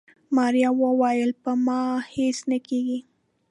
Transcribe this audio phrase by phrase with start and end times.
[0.35, 1.81] ماريا وويل په ما
[2.15, 2.99] هيڅ نه کيږي.